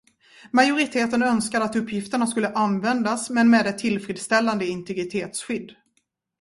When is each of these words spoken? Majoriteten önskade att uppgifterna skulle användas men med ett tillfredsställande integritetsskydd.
Majoriteten 0.51 1.23
önskade 1.23 1.65
att 1.65 1.75
uppgifterna 1.75 2.27
skulle 2.27 2.53
användas 2.53 3.29
men 3.29 3.49
med 3.49 3.67
ett 3.67 3.77
tillfredsställande 3.77 4.65
integritetsskydd. 4.65 5.71